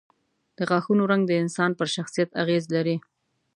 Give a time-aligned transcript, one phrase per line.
[0.57, 2.95] د غاښونو رنګ د انسان پر شخصیت اغېز لري.